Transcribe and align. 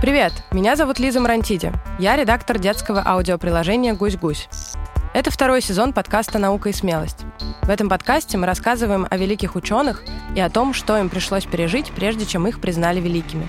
Привет, 0.00 0.34
меня 0.52 0.76
зовут 0.76 0.98
Лиза 0.98 1.20
Марантиди. 1.20 1.72
Я 1.98 2.16
редактор 2.16 2.58
детского 2.58 3.02
аудиоприложения 3.04 3.94
«Гусь-гусь». 3.94 4.46
Это 5.14 5.30
второй 5.30 5.62
сезон 5.62 5.94
подкаста 5.94 6.38
«Наука 6.38 6.68
и 6.68 6.72
смелость». 6.74 7.24
В 7.62 7.70
этом 7.70 7.88
подкасте 7.88 8.36
мы 8.36 8.46
рассказываем 8.46 9.06
о 9.10 9.16
великих 9.16 9.56
ученых 9.56 10.04
и 10.34 10.40
о 10.40 10.50
том, 10.50 10.74
что 10.74 10.98
им 10.98 11.08
пришлось 11.08 11.46
пережить, 11.46 11.92
прежде 11.92 12.26
чем 12.26 12.46
их 12.46 12.60
признали 12.60 13.00
великими. 13.00 13.48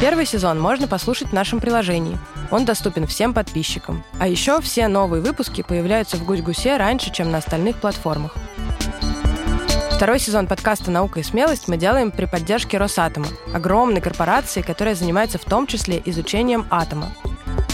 Первый 0.00 0.26
сезон 0.26 0.60
можно 0.60 0.86
послушать 0.86 1.30
в 1.30 1.34
нашем 1.34 1.58
приложении. 1.58 2.18
Он 2.52 2.64
доступен 2.64 3.08
всем 3.08 3.34
подписчикам. 3.34 4.04
А 4.20 4.28
еще 4.28 4.60
все 4.60 4.86
новые 4.86 5.20
выпуски 5.20 5.62
появляются 5.62 6.16
в 6.18 6.24
«Гусь-гусе» 6.24 6.76
раньше, 6.76 7.12
чем 7.12 7.32
на 7.32 7.38
остальных 7.38 7.80
платформах. 7.80 8.36
Второй 9.98 10.20
сезон 10.20 10.46
подкаста 10.46 10.92
«Наука 10.92 11.18
и 11.18 11.24
смелость» 11.24 11.66
мы 11.66 11.76
делаем 11.76 12.12
при 12.12 12.26
поддержке 12.26 12.78
Росатома, 12.78 13.26
огромной 13.52 14.00
корпорации, 14.00 14.62
которая 14.62 14.94
занимается 14.94 15.38
в 15.38 15.44
том 15.44 15.66
числе 15.66 16.00
изучением 16.04 16.68
атома. 16.70 17.08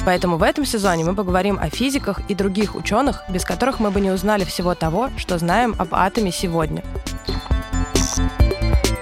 Поэтому 0.06 0.38
в 0.38 0.42
этом 0.42 0.64
сезоне 0.64 1.04
мы 1.04 1.14
поговорим 1.14 1.58
о 1.60 1.68
физиках 1.68 2.20
и 2.28 2.34
других 2.34 2.76
ученых, 2.76 3.22
без 3.28 3.44
которых 3.44 3.78
мы 3.78 3.90
бы 3.90 4.00
не 4.00 4.10
узнали 4.10 4.44
всего 4.44 4.74
того, 4.74 5.10
что 5.18 5.36
знаем 5.36 5.74
об 5.76 5.94
атоме 5.94 6.32
сегодня. 6.32 6.82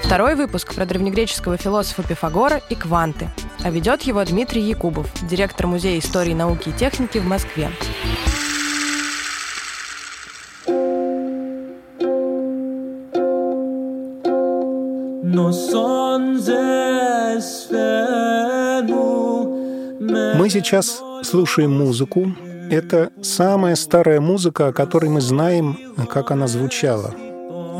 Второй 0.02 0.34
выпуск 0.34 0.74
про 0.74 0.84
древнегреческого 0.84 1.56
философа 1.58 2.02
Пифагора 2.02 2.60
и 2.70 2.74
кванты. 2.74 3.30
А 3.62 3.70
ведет 3.70 4.02
его 4.02 4.24
Дмитрий 4.24 4.62
Якубов, 4.62 5.06
директор 5.30 5.68
Музея 5.68 6.00
истории, 6.00 6.34
науки 6.34 6.70
и 6.70 6.72
техники 6.72 7.18
в 7.18 7.24
Москве. 7.24 7.70
Сейчас 20.52 21.02
слушаем 21.22 21.72
музыку. 21.72 22.30
Это 22.70 23.10
самая 23.22 23.74
старая 23.74 24.20
музыка, 24.20 24.68
о 24.68 24.72
которой 24.72 25.08
мы 25.08 25.22
знаем, 25.22 25.78
как 26.10 26.30
она 26.30 26.46
звучала. 26.46 27.14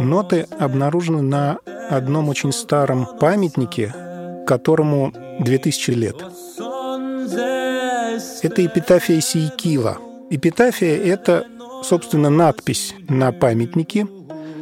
Ноты 0.00 0.46
обнаружены 0.58 1.20
на 1.20 1.58
одном 1.91 2.30
очень 2.30 2.50
старом 2.50 3.06
памятнике, 3.20 3.94
которому 4.46 5.12
2000 5.41 5.91
лет. 5.91 6.16
Это 8.42 8.66
эпитафия 8.66 9.20
Сейкила. 9.20 9.98
Эпитафия— 10.30 10.96
это, 11.05 11.44
собственно, 11.83 12.30
надпись 12.30 12.94
на 13.06 13.33
памятнике, 13.33 14.06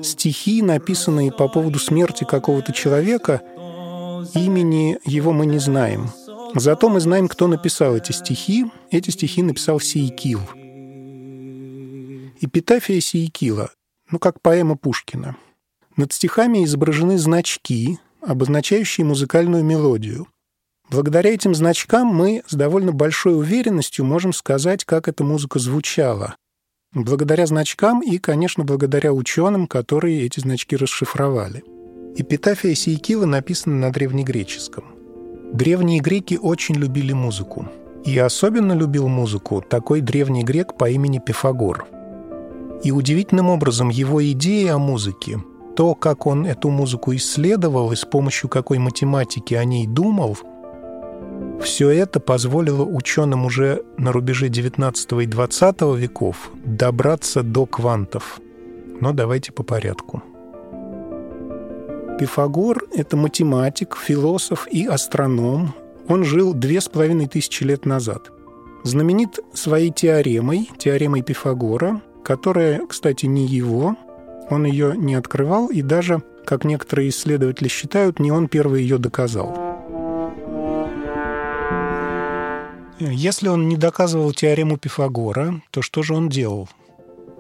стихи, 0.03 0.63
написанные 0.63 1.31
по 1.31 1.47
поводу 1.47 1.79
смерти 1.79 2.25
какого-то 2.25 2.73
человека, 2.73 3.41
имени 4.35 4.99
его 5.05 5.33
мы 5.33 5.47
не 5.47 5.59
знаем. 5.59 6.11
Зато 6.55 6.89
мы 6.89 7.01
знаем, 7.01 7.29
кто 7.29 7.47
написал 7.47 7.97
эти 7.97 8.13
стихи. 8.13 8.67
Эти 8.91 9.11
стихи 9.11 9.43
написал 9.43 9.81
Сейкил. 9.81 10.41
Эпитафия 12.41 13.01
Сейкила, 13.01 13.71
ну, 14.11 14.19
как 14.19 14.41
поэма 14.41 14.77
Пушкина. 14.77 15.37
Над 15.97 16.13
стихами 16.13 16.65
изображены 16.65 17.19
значки, 17.19 17.99
обозначающие 18.23 19.05
музыкальную 19.05 19.63
мелодию. 19.63 20.27
Благодаря 20.91 21.33
этим 21.33 21.55
значкам 21.55 22.09
мы 22.09 22.43
с 22.49 22.55
довольно 22.55 22.93
большой 22.93 23.37
уверенностью 23.37 24.05
можем 24.05 24.33
сказать, 24.33 24.85
как 24.85 25.07
эта 25.07 25.23
музыка 25.23 25.59
звучала. 25.59 26.37
Благодаря 26.93 27.47
значкам 27.47 28.01
и, 28.01 28.19
конечно, 28.19 28.65
благодаря 28.65 29.13
ученым, 29.13 29.69
которые 29.69 30.23
эти 30.25 30.41
значки 30.41 30.75
расшифровали. 30.75 31.63
Эпитафия 32.17 32.75
Сейкила 32.75 33.27
написана 33.27 33.77
на 33.77 33.93
древнегреческом. 33.93 35.00
Древние 35.53 36.01
греки 36.01 36.39
очень 36.41 36.77
любили 36.77 37.13
музыку. 37.13 37.67
И 38.05 38.17
особенно 38.19 38.73
любил 38.73 39.09
музыку 39.09 39.63
такой 39.69 40.01
древний 40.01 40.43
грек 40.43 40.77
по 40.77 40.89
имени 40.89 41.19
Пифагор. 41.19 41.87
И 42.83 42.93
удивительным 42.93 43.51
образом 43.51 43.91
его 43.91 44.25
идеи 44.31 44.69
о 44.69 44.79
музыке, 44.79 45.39
то, 45.77 45.95
как 45.95 46.27
он 46.27 46.47
эту 46.47 46.71
музыку 46.71 47.15
исследовал 47.15 47.93
и 47.93 47.97
с 47.97 48.05
помощью 48.05 48.49
какой 48.49 48.79
математики 48.79 49.55
о 49.55 49.65
ней 49.65 49.87
думал– 49.87 50.39
все 51.61 51.91
это 51.91 52.21
позволило 52.21 52.85
ученым 52.85 53.45
уже 53.45 53.83
на 53.99 54.13
рубеже 54.13 54.49
19 54.49 55.13
и 55.13 55.27
20 55.27 55.83
веков 55.97 56.51
добраться 56.65 57.43
до 57.43 57.67
квантов. 57.67 58.41
Но 59.01 59.13
давайте 59.13 59.53
по 59.53 59.63
порядку. 59.63 60.23
Пифагор— 62.21 62.85
это 62.95 63.17
математик, 63.17 63.97
философ 63.97 64.69
и 64.71 64.85
астроном. 64.85 65.73
Он 66.07 66.23
жил 66.23 66.53
две 66.53 66.83
с 66.83 66.87
половиной 66.87 67.27
тысячи 67.29 67.65
лет 67.65 67.87
назад. 67.87 68.31
Знаменит 68.85 69.39
своей 69.55 69.91
теоремой, 69.91 70.69
теоремой 70.77 71.23
Пифагора, 71.23 72.03
которая, 72.23 72.87
кстати, 72.87 73.25
не 73.25 73.47
его, 73.47 73.97
он 74.51 74.67
ее 74.67 74.99
не 74.99 75.15
открывал, 75.15 75.69
и 75.69 75.81
даже, 75.81 76.23
как 76.45 76.65
некоторые 76.65 77.09
исследователи 77.09 77.69
считают, 77.69 78.21
не 78.21 78.31
он 78.31 78.49
первый 78.49 78.83
ее 78.83 78.99
доказал. 78.99 79.57
Если 82.99 83.49
он 83.49 83.67
не 83.67 83.79
доказывал 83.79 84.35
теорему 84.35 84.77
Пифагора, 84.77 85.63
то 85.71 85.81
что 85.81 86.03
же 86.03 86.13
он 86.13 86.29
делал? 86.29 86.69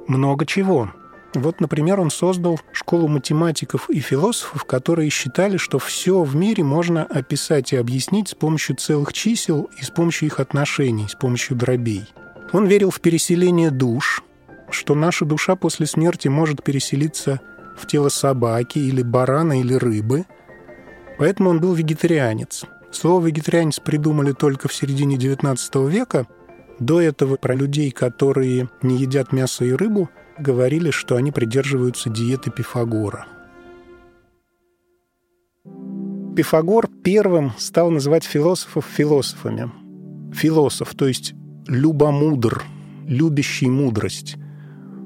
Много 0.08 0.46
чего. 0.46 0.88
Вот, 1.34 1.60
например, 1.60 2.00
он 2.00 2.10
создал 2.10 2.58
школу 2.72 3.06
математиков 3.06 3.88
и 3.88 4.00
философов, 4.00 4.64
которые 4.64 5.10
считали, 5.10 5.56
что 5.56 5.78
все 5.78 6.22
в 6.22 6.34
мире 6.34 6.64
можно 6.64 7.04
описать 7.04 7.72
и 7.72 7.76
объяснить 7.76 8.30
с 8.30 8.34
помощью 8.34 8.76
целых 8.76 9.12
чисел 9.12 9.70
и 9.78 9.84
с 9.84 9.90
помощью 9.90 10.26
их 10.26 10.40
отношений, 10.40 11.06
с 11.08 11.14
помощью 11.14 11.56
дробей. 11.56 12.04
Он 12.52 12.66
верил 12.66 12.90
в 12.90 13.00
переселение 13.00 13.70
душ, 13.70 14.24
что 14.70 14.94
наша 14.94 15.24
душа 15.24 15.54
после 15.54 15.86
смерти 15.86 16.28
может 16.28 16.64
переселиться 16.64 17.40
в 17.76 17.86
тело 17.86 18.08
собаки 18.08 18.78
или 18.78 19.02
барана 19.02 19.60
или 19.60 19.74
рыбы. 19.74 20.24
Поэтому 21.18 21.50
он 21.50 21.60
был 21.60 21.74
вегетарианец– 21.74 22.64
Слово 22.90 23.26
«вегетарианец» 23.26 23.78
придумали 23.78 24.32
только 24.32 24.68
в 24.68 24.74
середине 24.74 25.16
XIX 25.16 25.88
века. 25.88 26.26
До 26.80 27.00
этого 27.00 27.36
про 27.36 27.54
людей, 27.54 27.90
которые 27.90 28.68
не 28.82 28.96
едят 28.96 29.32
мясо 29.32 29.64
и 29.64 29.72
рыбу, 29.72 30.10
говорили, 30.42 30.90
что 30.90 31.16
они 31.16 31.32
придерживаются 31.32 32.10
диеты 32.10 32.50
Пифагора. 32.50 33.26
Пифагор 36.36 36.88
первым 37.02 37.52
стал 37.58 37.90
называть 37.90 38.24
философов 38.24 38.86
философами. 38.86 39.70
Философ, 40.32 40.94
то 40.94 41.06
есть 41.06 41.34
любомудр, 41.66 42.62
любящий 43.06 43.68
мудрость. 43.68 44.36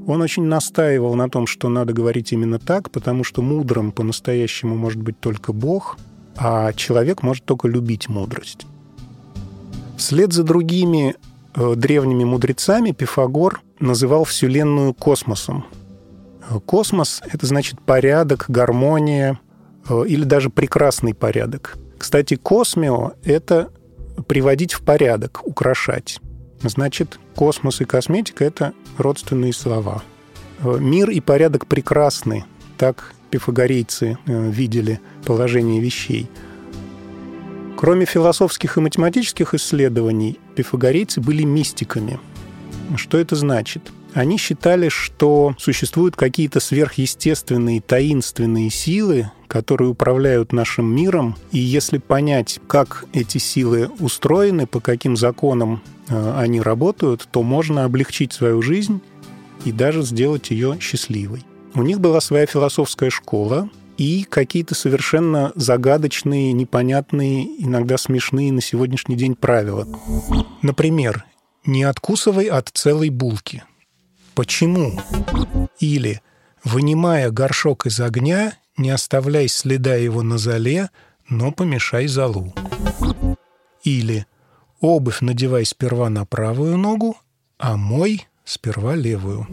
Он 0.07 0.21
очень 0.21 0.45
настаивал 0.45 1.15
на 1.15 1.31
том, 1.31 1.47
что 1.47 1.69
надо 1.69 1.93
говорить 1.93 2.33
именно 2.33 2.59
так, 2.59 2.91
потому 2.91 3.25
что 3.25 3.41
мудрым 3.43 3.91
по-настоящему 3.91 4.77
может 4.77 5.03
быть 5.03 5.19
только 5.19 5.53
Бог– 5.53 5.97
а 6.37 6.73
человек 6.73 7.23
может 7.23 7.45
только 7.45 7.69
любить 7.69 8.09
мудрость. 8.09 8.67
Вслед 9.97 10.33
за 10.33 10.43
другими 10.43 11.15
э, 11.55 11.75
древними 11.77 12.25
мудрецами 12.25 12.91
Пифагор 12.91 13.63
называл 13.85 14.25
Вселенную 14.25 14.95
космосом. 14.95 15.67
Э, 16.49 16.59
космос— 16.65 17.23
это 17.33 17.47
значит 17.47 17.81
порядок, 17.81 18.47
гармония 18.49 19.39
э, 19.89 20.05
или 20.07 20.25
даже 20.25 20.51
прекрасный 20.51 21.15
порядок. 21.15 21.77
Кстати, 21.99 22.37
космио— 22.37 23.13
это 23.25 23.71
приводить 24.27 24.73
в 24.73 24.83
порядок, 24.83 25.41
украшать. 25.45 26.21
Значит, 26.63 27.19
космос 27.35 27.81
и 27.81 27.85
косметика— 27.85 28.45
это 28.47 28.73
родственные 28.99 29.53
слова. 29.53 30.03
Мир 30.63 31.11
и 31.11 31.21
порядок 31.21 31.67
прекрасны. 31.67 32.45
Так 32.79 33.15
пифагорейцы 33.31 34.17
э, 34.27 34.51
видели 34.51 35.01
положение 35.25 35.81
вещей. 35.81 36.31
Кроме 37.77 38.07
философских 38.07 38.77
и 38.77 38.81
математических 38.81 39.55
исследований, 39.55 40.39
пифагорейцы 40.55 41.21
были 41.21 41.43
мистиками. 41.43 42.21
Что 42.97 43.19
это 43.19 43.37
значит? 43.37 43.93
Они 44.15 44.39
считали, 44.39 44.89
что 44.89 45.55
существуют 45.59 46.15
какие-то 46.15 46.61
сверхъестественные, 46.61 47.81
таинственные 47.81 48.71
силы, 48.71 49.31
которые 49.49 49.91
управляют 49.91 50.53
нашим 50.53 50.87
миром, 50.95 51.37
и 51.51 51.59
если 51.59 51.99
понять, 51.99 52.61
как 52.69 53.07
эти 53.13 53.39
силы 53.39 53.91
устроены, 53.99 54.67
по 54.67 54.81
каким 54.81 55.17
законам 55.17 55.83
э, 56.09 56.35
они 56.39 56.61
работают, 56.61 57.29
то 57.31 57.43
можно 57.43 57.85
облегчить 57.85 58.33
свою 58.33 58.63
жизнь 58.63 59.01
и 59.65 59.73
даже 59.73 60.03
сделать 60.03 60.51
ее 60.51 60.77
счастливой. 60.81 61.45
У 61.75 61.83
них 61.83 62.01
была 62.01 62.21
своя 62.21 62.47
философская 62.47 63.11
школа 63.11 63.69
и 63.97 64.25
какие-то 64.29 64.75
совершенно 64.75 65.53
загадочные, 65.57 66.53
непонятные, 66.53 67.47
иногда 67.65 67.99
смешные 67.99 68.53
на 68.53 68.61
сегодняшний 68.61 69.17
день 69.17 69.35
правила. 69.35 69.87
Например, 70.63 71.25
не 71.67 71.85
откусывай 71.85 72.47
от 72.47 72.71
целой 72.73 73.11
булки. 73.11 73.65
Почему? 74.35 75.01
Или, 75.79 76.21
вынимая 76.63 77.31
горшок 77.31 77.87
из 77.87 78.01
огня, 78.01 78.59
не 78.77 78.91
оставляй 78.91 79.49
следа 79.49 79.95
его 79.95 80.23
на 80.23 80.39
золе, 80.39 80.91
но 81.29 81.53
помешай 81.53 82.07
золу. 82.07 82.55
Или 83.83 84.27
обувь 84.81 85.21
надевай 85.21 85.65
сперва 85.65 86.09
на 86.11 86.27
правую 86.27 86.77
ногу, 86.77 87.17
а 87.59 87.77
мой 87.77 88.27
сперва 88.45 88.95
левую. 88.95 89.47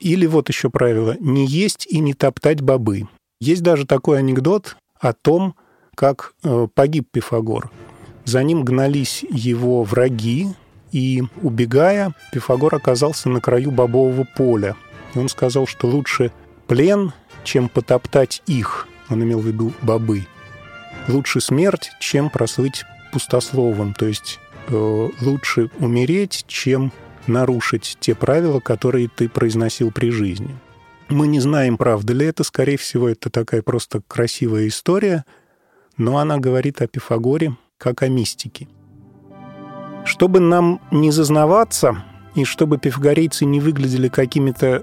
Или 0.00 0.26
вот 0.26 0.48
еще 0.48 0.70
правило 0.70 1.16
«не 1.20 1.46
есть 1.46 1.86
и 1.86 2.00
не 2.00 2.14
топтать 2.14 2.60
бобы». 2.60 3.08
Есть 3.40 3.62
даже 3.62 3.86
такой 3.86 4.18
анекдот 4.18 4.76
о 4.98 5.12
том, 5.12 5.54
как 5.94 6.34
э, 6.42 6.68
погиб 6.74 7.08
Пифагор. 7.10 7.70
За 8.24 8.42
ним 8.42 8.64
гнались 8.64 9.24
его 9.28 9.82
враги, 9.82 10.48
и, 10.92 11.22
убегая, 11.40 12.14
Пифагор 12.32 12.74
оказался 12.74 13.28
на 13.30 13.40
краю 13.40 13.70
бобового 13.70 14.26
поля. 14.36 14.76
И 15.14 15.18
он 15.18 15.28
сказал, 15.28 15.66
что 15.66 15.88
лучше 15.88 16.30
плен, 16.68 17.12
чем 17.44 17.68
потоптать 17.68 18.42
их. 18.46 18.86
Он 19.08 19.22
имел 19.22 19.40
в 19.40 19.46
виду 19.46 19.72
бобы. 19.82 20.26
Лучше 21.08 21.40
смерть, 21.40 21.90
чем 21.98 22.30
прослыть 22.30 22.84
пустословом. 23.12 23.94
То 23.94 24.06
есть 24.06 24.38
э, 24.68 25.08
лучше 25.20 25.70
умереть, 25.78 26.44
чем 26.46 26.92
нарушить 27.26 27.96
те 28.00 28.14
правила, 28.14 28.60
которые 28.60 29.08
ты 29.08 29.28
произносил 29.28 29.90
при 29.90 30.10
жизни. 30.10 30.54
Мы 31.08 31.26
не 31.26 31.40
знаем, 31.40 31.78
правда 31.78 32.12
ли 32.12 32.26
это. 32.26 32.44
Скорее 32.44 32.76
всего, 32.76 33.08
это 33.08 33.30
такая 33.30 33.62
просто 33.62 34.02
красивая 34.06 34.68
история, 34.68 35.24
но 35.96 36.18
она 36.18 36.38
говорит 36.38 36.80
о 36.82 36.86
Пифагоре 36.86 37.56
как 37.78 38.02
о 38.02 38.08
мистике. 38.08 38.68
Чтобы 40.04 40.40
нам 40.40 40.80
не 40.90 41.10
зазнаваться, 41.10 42.04
и 42.34 42.44
чтобы 42.44 42.78
пифагорейцы 42.78 43.44
не 43.44 43.60
выглядели 43.60 44.08
какими-то 44.08 44.82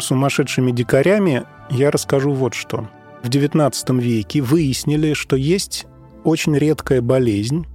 сумасшедшими 0.00 0.72
дикарями, 0.72 1.44
я 1.70 1.90
расскажу 1.90 2.32
вот 2.32 2.54
что. 2.54 2.88
В 3.22 3.28
XIX 3.28 4.00
веке 4.00 4.40
выяснили, 4.40 5.12
что 5.14 5.36
есть 5.36 5.86
очень 6.24 6.56
редкая 6.56 7.00
болезнь, 7.00 7.66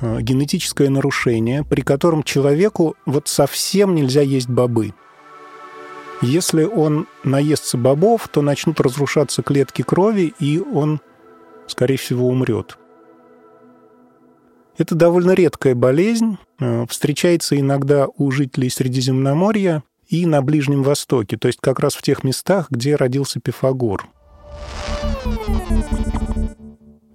э, 0.00 0.20
генетическое 0.20 0.88
нарушение, 0.88 1.64
при 1.64 1.82
котором 1.82 2.22
человеку 2.22 2.96
вот 3.06 3.28
совсем 3.28 3.94
нельзя 3.94 4.22
есть 4.22 4.48
бобы. 4.48 4.92
Если 6.20 6.64
он 6.64 7.06
наестся 7.22 7.78
бобов, 7.78 8.26
то 8.28 8.42
начнут 8.42 8.80
разрушаться 8.80 9.42
клетки 9.42 9.82
крови, 9.82 10.34
и 10.40 10.58
он, 10.58 11.00
скорее 11.68 11.96
всего, 11.96 12.28
умрет. 12.28 12.76
Это 14.78 14.94
довольно 14.94 15.32
редкая 15.32 15.74
болезнь, 15.74 16.38
э, 16.60 16.86
встречается 16.88 17.58
иногда 17.58 18.06
у 18.16 18.30
жителей 18.30 18.70
Средиземноморья 18.70 19.82
и 20.06 20.24
на 20.24 20.40
Ближнем 20.40 20.84
Востоке, 20.84 21.36
то 21.36 21.48
есть 21.48 21.58
как 21.60 21.80
раз 21.80 21.94
в 21.94 22.02
тех 22.02 22.22
местах, 22.22 22.68
где 22.70 22.94
родился 22.94 23.40
Пифагор. 23.40 24.08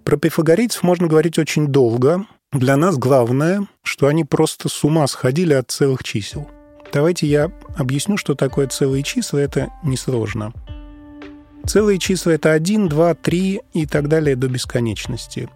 Про 0.04 0.18
пифагорейцев 0.18 0.84
можно 0.84 1.08
говорить 1.08 1.40
очень 1.40 1.68
долго. 1.68 2.26
Для 2.52 2.76
нас 2.76 2.98
главное, 2.98 3.66
что 3.82 4.08
они 4.08 4.26
просто 4.26 4.68
с 4.68 4.84
ума 4.84 5.08
сходили 5.08 5.54
от 5.54 5.72
целых 5.72 6.04
чисел. 6.04 6.48
Давайте 6.92 7.26
я 7.26 7.52
объясню, 7.78 8.18
что 8.18 8.36
такое 8.36 8.68
целые 8.68 9.04
числа. 9.04 9.40
Это 9.40 9.70
несложно. 9.84 10.54
Целые 11.66 11.98
числа— 11.98 12.32
это 12.34 12.52
1, 12.52 12.90
2, 12.90 13.16
3 13.16 13.62
и 13.74 13.86
так 13.88 14.10
далее 14.10 14.36
до 14.36 14.50
бесконечности. 14.50 15.50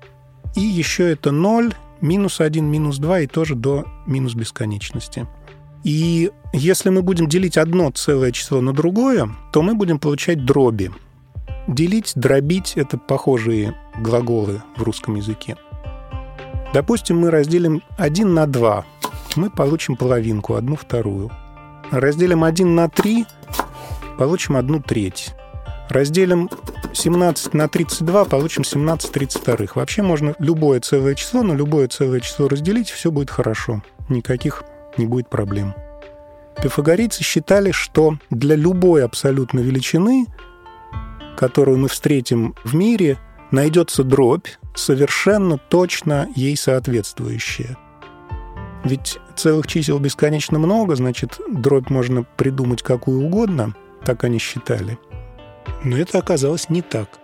И 0.55 0.61
еще 0.61 1.11
это 1.11 1.31
0 1.31 1.73
минус 2.01 2.41
1, 2.41 2.65
минус 2.65 2.97
2 2.97 3.21
и 3.21 3.27
тоже 3.27 3.55
до 3.55 3.85
минус 4.05 4.33
бесконечности. 4.35 5.27
И 5.83 6.31
если 6.53 6.89
мы 6.89 7.01
будем 7.01 7.27
делить 7.27 7.57
одно 7.57 7.91
целое 7.91 8.31
число 8.31 8.61
на 8.61 8.73
другое, 8.73 9.29
то 9.53 9.61
мы 9.61 9.75
будем 9.75 9.99
получать 9.99 10.45
дроби. 10.45 10.91
Делить, 11.67 12.13
дробить— 12.15 12.73
это 12.75 12.97
похожие 12.97 13.75
глаголы 13.97 14.61
в 14.75 14.83
русском 14.83 15.15
языке. 15.15 15.55
Допустим, 16.73 17.19
мы 17.19 17.31
разделим 17.31 17.81
1 17.97 18.33
на 18.33 18.47
2. 18.47 18.85
Мы 19.35 19.49
получим 19.49 19.95
половинку, 19.95 20.55
одну 20.55 20.75
вторую. 20.75 21.31
Разделим 21.91 22.43
1 22.43 22.75
на 22.75 22.89
3, 22.89 23.25
получим 24.17 24.57
одну 24.57 24.81
треть. 24.81 25.33
Разделим 25.89 26.49
17 26.93 27.53
на 27.53 27.69
32, 27.69 28.25
получим 28.25 28.63
17 28.63 29.11
32. 29.11 29.67
Вообще 29.75 30.01
можно 30.01 30.35
любое 30.39 30.81
целое 30.81 31.15
число 31.15 31.43
на 31.43 31.53
любое 31.53 31.87
целое 31.87 32.19
число 32.19 32.47
разделить, 32.49 32.89
все 32.89 33.09
будет 33.09 33.29
хорошо. 33.29 33.81
Никаких 34.09 34.63
не 34.97 35.05
будет 35.05 35.29
проблем. 35.29 35.73
Пифагорейцы 36.61 37.23
считали, 37.23 37.71
что 37.71 38.17
для 38.29 38.55
любой 38.55 39.05
абсолютно 39.05 39.59
величины, 39.59 40.25
которую 41.37 41.77
мы 41.77 41.87
встретим 41.87 42.55
в 42.63 42.75
мире, 42.75 43.17
найдется 43.51 44.03
дробь, 44.03 44.47
совершенно 44.75 45.57
точно 45.57 46.27
ей 46.35 46.57
соответствующая. 46.57 47.77
Ведь 48.83 49.19
целых 49.35 49.67
чисел 49.67 49.99
бесконечно 49.99 50.59
много, 50.59 50.95
значит, 50.95 51.39
дробь 51.49 51.89
можно 51.89 52.23
придумать 52.23 52.81
какую 52.81 53.25
угодно, 53.25 53.73
так 54.03 54.23
они 54.25 54.37
считали– 54.39 54.97
но 55.83 55.97
это 55.97 56.19
оказалось 56.19 56.69
не 56.69 56.81
так. 56.81 57.19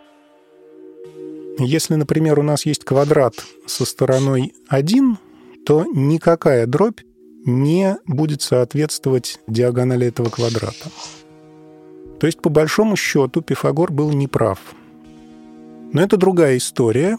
Если, 1.60 1.96
например, 1.96 2.40
у 2.40 2.44
нас 2.44 2.66
есть 2.66 2.84
квадрат 2.84 3.36
со 3.68 3.86
стороной 3.86 4.54
1, 4.70 5.18
то 5.66 5.86
никакая 5.94 6.66
дробь 6.66 7.02
не 7.46 7.98
будет 8.06 8.42
соответствовать 8.42 9.40
диагонали 9.48 10.08
этого 10.08 10.30
квадрата. 10.30 10.90
То 12.20 12.28
есть, 12.28 12.42
по 12.42 12.50
большому 12.50 12.96
счету, 12.96 13.42
Пифагор 13.42 13.92
был 13.92 14.12
неправ. 14.12 14.60
Но 15.92 16.02
это 16.02 16.18
другая 16.18 16.58
история, 16.58 17.18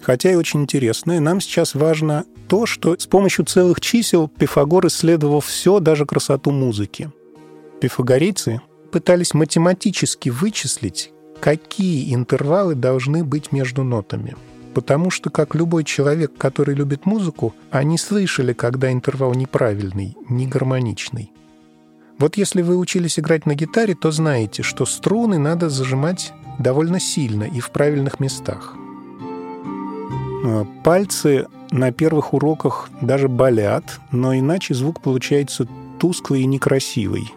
хотя 0.00 0.32
и 0.32 0.36
очень 0.36 0.62
интересная. 0.62 1.20
Нам 1.20 1.40
сейчас 1.40 1.74
важно 1.74 2.24
то, 2.48 2.66
что 2.66 2.96
с 2.98 3.06
помощью 3.06 3.44
целых 3.44 3.80
чисел 3.80 4.28
Пифагор 4.28 4.86
исследовал 4.86 5.40
все, 5.40 5.80
даже 5.80 6.06
красоту 6.06 6.50
музыки. 6.52 7.10
Пифагорейцы 7.80 8.60
пытались 8.94 9.34
математически 9.34 10.28
вычислить, 10.28 11.10
какие 11.40 12.14
интервалы 12.14 12.76
должны 12.76 13.24
быть 13.24 13.50
между 13.50 13.82
нотами. 13.82 14.36
Потому 14.72 15.10
что, 15.10 15.30
как 15.30 15.56
любой 15.56 15.82
человек, 15.82 16.30
который 16.38 16.76
любит 16.76 17.04
музыку, 17.04 17.56
они 17.72 17.98
слышали, 17.98 18.52
когда 18.52 18.92
интервал 18.92 19.34
неправильный, 19.34 20.16
не 20.28 20.46
гармоничный. 20.46 21.32
Вот 22.20 22.36
если 22.36 22.62
вы 22.62 22.76
учились 22.76 23.18
играть 23.18 23.46
на 23.46 23.56
гитаре, 23.56 23.96
то 23.96 24.12
знаете, 24.12 24.62
что 24.62 24.86
струны 24.86 25.38
надо 25.38 25.70
зажимать 25.70 26.32
довольно 26.60 27.00
сильно 27.00 27.42
и 27.42 27.58
в 27.58 27.70
правильных 27.70 28.20
местах. 28.20 28.76
А, 30.44 30.64
пальцы 30.84 31.48
на 31.72 31.90
первых 31.90 32.32
уроках 32.32 32.88
даже 33.00 33.28
болят, 33.28 33.98
но 34.12 34.38
иначе 34.38 34.72
звук 34.72 35.02
получается 35.02 35.66
тусклый 35.98 36.42
и 36.42 36.46
некрасивый. 36.46 37.32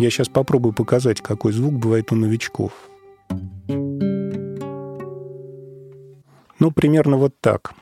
Я 0.00 0.08
сейчас 0.08 0.30
попробую 0.30 0.72
показать, 0.72 1.20
какой 1.20 1.52
звук 1.52 1.74
бывает 1.74 2.10
у 2.10 2.14
новичков. 2.14 2.72
Ну, 6.58 6.70
примерно 6.74 7.18
вот 7.18 7.34
так. 7.38 7.74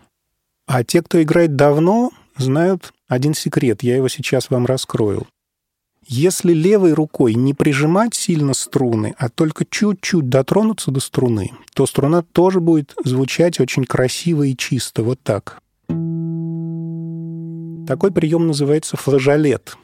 А 0.67 0.83
те, 0.83 1.01
кто 1.01 1.23
играет 1.23 1.55
давно, 1.55 2.11
знают 2.37 2.93
один 3.07 3.35
секрет. 3.35 3.85
Я 3.85 3.95
его 3.95 4.09
сейчас 4.09 4.51
вам 4.51 4.67
раскрою. 4.67 5.29
Если 6.09 6.53
левой 6.53 6.93
рукой 6.93 7.35
не 7.35 7.55
прижимать 7.55 8.17
сильно 8.17 8.53
струны, 8.53 9.15
а 9.17 9.29
только 9.29 9.65
чуть-чуть 9.65 10.29
дотронуться 10.29 10.91
до 10.91 10.99
струны, 10.99 11.53
то 11.73 11.87
струна 11.87 12.23
тоже 12.23 12.59
будет 12.59 12.97
звучать 13.05 13.61
очень 13.61 13.85
красиво 13.85 14.43
и 14.43 14.57
чисто, 14.57 15.05
вот 15.05 15.21
так. 15.23 15.63
Такой 17.87 18.11
прием 18.11 18.49
называется 18.49 18.97
флажолет. 18.97 19.77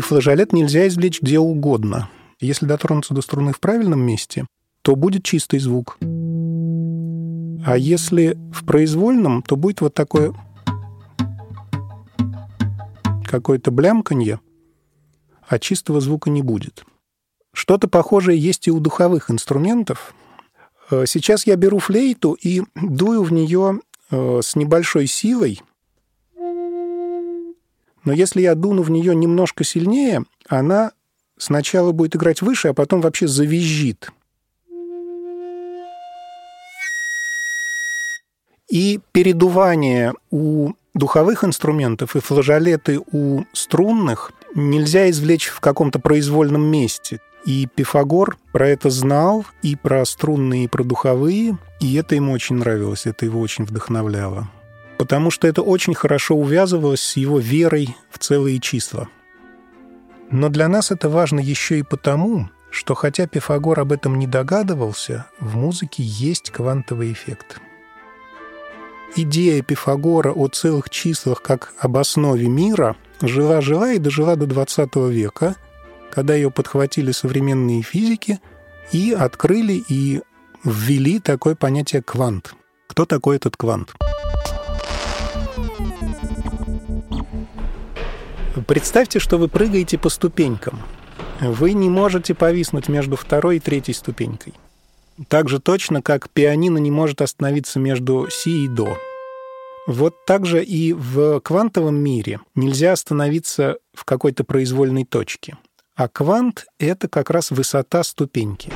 И 0.00 0.02
флажолет 0.02 0.54
нельзя 0.54 0.88
извлечь 0.88 1.20
где 1.20 1.38
угодно. 1.38 2.08
Если 2.40 2.64
дотронуться 2.64 3.12
до 3.12 3.20
струны 3.20 3.52
в 3.52 3.60
правильном 3.60 4.00
месте, 4.00 4.46
то 4.80 4.96
будет 4.96 5.24
чистый 5.24 5.58
звук. 5.58 5.98
А 6.00 7.76
если 7.76 8.38
в 8.50 8.64
произвольном, 8.64 9.42
то 9.42 9.56
будет 9.56 9.82
вот 9.82 9.92
такое 9.92 10.32
какое-то 13.26 13.70
блямканье, 13.70 14.40
а 15.46 15.58
чистого 15.58 16.00
звука 16.00 16.30
не 16.30 16.40
будет. 16.40 16.82
Что-то 17.52 17.86
похожее 17.86 18.38
есть 18.38 18.68
и 18.68 18.70
у 18.70 18.80
духовых 18.80 19.30
инструментов. 19.30 20.14
Э, 20.90 21.04
сейчас 21.06 21.46
я 21.46 21.56
беру 21.56 21.78
флейту 21.78 22.38
и 22.40 22.62
дую 22.74 23.22
в 23.22 23.34
нее 23.34 23.80
э, 24.10 24.40
с 24.42 24.56
небольшой 24.56 25.06
силой, 25.06 25.60
но 28.04 28.12
если 28.12 28.40
я 28.42 28.54
дуну 28.54 28.82
в 28.82 28.90
нее 28.90 29.14
немножко 29.14 29.64
сильнее, 29.64 30.24
она 30.48 30.92
сначала 31.38 31.92
будет 31.92 32.16
играть 32.16 32.42
выше, 32.42 32.68
а 32.68 32.74
потом 32.74 33.00
вообще 33.00 33.26
завизжит. 33.26 34.10
И 38.68 39.00
передувание 39.12 40.14
у 40.30 40.72
духовых 40.94 41.44
инструментов 41.44 42.14
и 42.14 42.20
флажолеты 42.20 43.00
у 43.10 43.42
струнных 43.52 44.32
нельзя 44.54 45.10
извлечь 45.10 45.48
в 45.48 45.60
каком-то 45.60 45.98
произвольном 45.98 46.62
месте. 46.62 47.20
И 47.44 47.66
Пифагор 47.74 48.36
про 48.52 48.68
это 48.68 48.90
знал, 48.90 49.46
и 49.62 49.74
про 49.74 50.04
струнные, 50.04 50.64
и 50.64 50.68
про 50.68 50.84
духовые, 50.84 51.58
и 51.80 51.94
это 51.94 52.14
ему 52.14 52.32
очень 52.32 52.56
нравилось, 52.56 53.06
это 53.06 53.24
его 53.24 53.40
очень 53.40 53.64
вдохновляло. 53.64 54.48
Потому 55.00 55.30
что 55.30 55.48
это 55.48 55.62
очень 55.62 55.94
хорошо 55.94 56.36
увязывалось 56.36 57.00
с 57.00 57.16
его 57.16 57.38
верой 57.38 57.96
в 58.10 58.18
целые 58.18 58.60
числа. 58.60 59.08
Но 60.30 60.48
для 60.48 60.68
нас 60.68 60.90
это 60.90 61.08
важно 61.08 61.40
еще 61.40 61.78
и 61.78 61.82
потому, 61.82 62.50
что 62.70 62.94
хотя 62.94 63.26
Пифагор 63.26 63.80
об 63.80 63.92
этом 63.92 64.18
не 64.18 64.26
догадывался, 64.26 65.26
в 65.40 65.56
музыке 65.56 66.02
есть 66.02 66.50
квантовый 66.50 67.12
эффект. 67.12 67.60
Идея 69.16 69.62
Пифагора 69.62 70.32
о 70.32 70.48
целых 70.48 70.90
числах 70.90 71.42
как 71.42 71.72
об 71.80 71.96
основе 71.96 72.46
мира 72.46 72.94
жила-жила 73.22 73.92
и 73.92 73.98
дожила 73.98 74.36
до 74.36 74.46
XX 74.46 75.10
века– 75.10 75.56
когда 76.10 76.34
ее 76.34 76.50
подхватили 76.50 77.12
современные 77.12 77.82
физики 77.82 78.40
и 78.92 79.12
открыли 79.12 79.82
и 79.88 80.20
ввели 80.64 81.20
такое 81.20 81.54
понятие 81.54 82.02
квант. 82.02 82.54
Кто 82.88 83.06
такой 83.06 83.36
этот 83.36 83.56
квант? 83.56 83.94
Представьте, 88.66 89.18
что 89.18 89.38
вы 89.38 89.48
прыгаете 89.48 89.98
по 89.98 90.08
ступенькам. 90.08 90.80
Вы 91.40 91.72
не 91.72 91.88
можете 91.88 92.34
повиснуть 92.34 92.88
между 92.88 93.16
второй 93.16 93.56
и 93.56 93.60
третьей 93.60 93.94
ступенькой. 93.94 94.54
Так 95.28 95.48
же 95.48 95.60
точно, 95.60 96.02
как 96.02 96.30
пианино 96.30 96.78
не 96.78 96.90
может 96.90 97.20
остановиться 97.22 97.78
между 97.78 98.28
си 98.30 98.64
и 98.64 98.68
до. 98.68 98.96
Вот 99.86 100.24
так 100.24 100.46
же 100.46 100.62
и 100.62 100.92
в 100.92 101.40
квантовом 101.40 101.96
мире 101.96 102.40
нельзя 102.54 102.92
остановиться 102.92 103.78
в 103.92 104.04
какой-то 104.04 104.44
произвольной 104.44 105.04
точке. 105.04 105.56
А 105.94 106.08
квант— 106.08 106.66
это 106.78 107.08
как 107.08 107.30
раз 107.30 107.50
высота 107.50 108.02
ступеньки. 108.02 108.72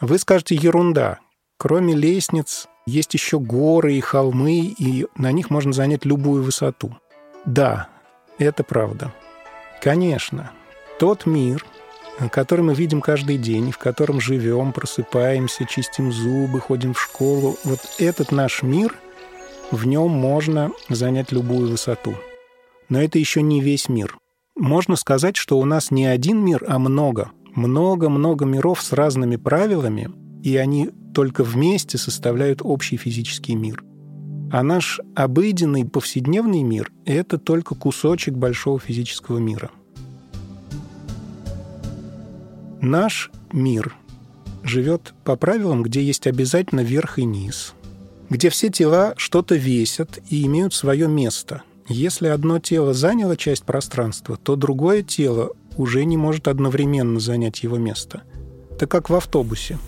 Вы 0.00 0.18
скажете 0.18 0.54
«ерунда». 0.54 1.18
Кроме 1.56 1.94
лестниц 1.94 2.68
есть 2.86 3.14
еще 3.14 3.40
горы 3.40 3.94
и 3.94 4.00
холмы, 4.00 4.74
и 4.78 5.06
на 5.16 5.32
них 5.32 5.50
можно 5.50 5.72
занять 5.72 6.04
любую 6.04 6.44
высоту. 6.44 6.96
Да, 7.48 7.88
это 8.38 8.62
правда. 8.62 9.12
Конечно, 9.82 10.52
тот 10.98 11.26
мир, 11.26 11.64
который 12.30 12.60
мы 12.60 12.74
видим 12.74 13.00
каждый 13.00 13.38
день, 13.38 13.72
в 13.72 13.78
котором 13.78 14.20
живем, 14.20 14.72
просыпаемся, 14.72 15.64
чистим 15.64 16.12
зубы, 16.12 16.60
ходим 16.60 16.94
в 16.94 17.00
школу, 17.00 17.56
вот 17.64 17.80
этот 17.98 18.30
наш 18.30 18.62
мир, 18.62 18.94
в 19.70 19.86
нем 19.86 20.10
можно 20.10 20.70
занять 20.88 21.32
любую 21.32 21.70
высоту. 21.70 22.14
Но 22.88 23.02
это 23.02 23.18
еще 23.18 23.42
не 23.42 23.60
весь 23.60 23.88
мир 23.88 24.16
можно 24.58 24.96
сказать, 24.96 25.36
что 25.36 25.58
у 25.58 25.64
нас 25.64 25.90
не 25.90 26.06
один 26.06 26.44
мир, 26.44 26.64
а 26.66 26.78
много. 26.78 27.30
Много-много 27.54 28.44
миров 28.44 28.82
с 28.82 28.92
разными 28.92 29.36
правилами, 29.36 30.10
и 30.42 30.56
они 30.56 30.90
только 31.14 31.42
вместе 31.44 31.98
составляют 31.98 32.60
общий 32.62 32.96
физический 32.96 33.54
мир. 33.54 33.82
А 34.50 34.62
наш 34.62 35.00
обыденный 35.14 35.84
повседневный 35.84 36.62
мир— 36.62 36.90
это 37.04 37.38
только 37.38 37.74
кусочек 37.74 38.34
большого 38.34 38.78
физического 38.78 39.38
мира. 39.38 39.70
Наш 42.80 43.30
мир 43.52 43.94
живет 44.62 45.14
по 45.24 45.36
правилам, 45.36 45.82
где 45.82 46.02
есть 46.02 46.26
обязательно 46.26 46.80
верх 46.80 47.18
и 47.18 47.24
низ, 47.24 47.74
где 48.30 48.50
все 48.50 48.70
тела 48.70 49.14
что-то 49.16 49.56
весят 49.56 50.18
и 50.30 50.46
имеют 50.46 50.74
свое 50.74 51.08
место, 51.08 51.62
если 51.88 52.28
одно 52.28 52.58
тело 52.58 52.92
заняло 52.92 53.34
часть 53.36 53.64
пространства, 53.64 54.36
то 54.36 54.56
другое 54.56 55.02
тело 55.02 55.52
уже 55.78 56.04
не 56.04 56.18
может 56.18 56.46
одновременно 56.46 57.18
занять 57.18 57.62
его 57.62 57.78
место. 57.78 58.24
Это 58.70 58.86
как 58.86 59.08
в 59.08 59.14
автобусе. 59.14 59.78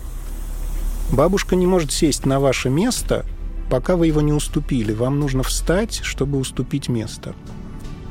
Бабушка 1.11 1.55
не 1.55 1.67
может 1.67 1.91
сесть 1.91 2.25
на 2.25 2.39
ваше 2.39 2.69
место, 2.69 3.25
пока 3.71 3.95
вы 3.95 4.07
его 4.07 4.19
не 4.19 4.33
уступили. 4.33 4.91
Вам 4.91 5.17
нужно 5.21 5.43
встать, 5.43 6.01
чтобы 6.03 6.37
уступить 6.37 6.89
место. 6.89 7.33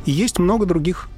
И 0.06 0.10
есть 0.10 0.38
много 0.38 0.64
других 0.64 1.10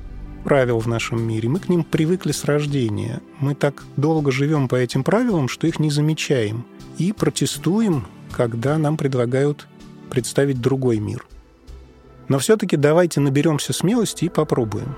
правил 0.43 0.81
в 0.81 0.89
нашем 0.89 1.23
мире. 1.23 1.49
Мы 1.49 1.61
к 1.61 1.69
ним 1.69 1.85
привыкли 1.85 2.33
с 2.33 2.45
рождения. 2.45 3.21
Мы 3.39 3.55
так 3.55 3.85
долго 3.97 4.33
живем 4.33 4.67
по 4.67 4.75
этим 4.75 5.05
правилам, 5.05 5.47
что 5.47 5.69
их 5.69 5.79
не 5.79 5.93
замечаем. 5.93 6.65
И 6.99 7.13
протестуем, 7.13 8.05
когда 8.33 8.79
нам 8.79 8.97
предлагают 8.97 9.69
представить 10.11 10.61
другой 10.61 10.99
мир. 10.99 11.25
Но 12.27 12.41
все-таки 12.41 12.77
давайте 12.77 13.21
наберемся 13.21 13.73
смелости 13.73 14.25
и 14.25 14.29
попробуем. 14.29 14.97